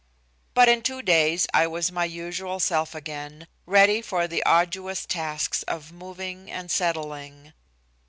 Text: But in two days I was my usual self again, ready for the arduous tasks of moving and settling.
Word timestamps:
But 0.55 0.67
in 0.67 0.81
two 0.81 1.03
days 1.03 1.45
I 1.53 1.67
was 1.67 1.91
my 1.91 2.05
usual 2.05 2.59
self 2.59 2.95
again, 2.95 3.45
ready 3.67 4.01
for 4.01 4.27
the 4.27 4.41
arduous 4.45 5.05
tasks 5.05 5.61
of 5.67 5.91
moving 5.91 6.49
and 6.49 6.71
settling. 6.71 7.53